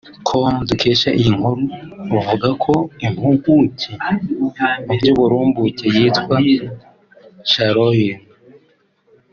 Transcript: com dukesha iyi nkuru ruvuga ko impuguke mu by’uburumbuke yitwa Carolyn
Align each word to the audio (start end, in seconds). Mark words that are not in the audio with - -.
com 0.27 0.53
dukesha 0.69 1.09
iyi 1.19 1.29
nkuru 1.37 1.63
ruvuga 2.11 2.49
ko 2.63 2.73
impuguke 3.05 3.89
mu 4.85 4.89
by’uburumbuke 4.97 5.85
yitwa 5.95 6.35
Carolyn 7.49 8.17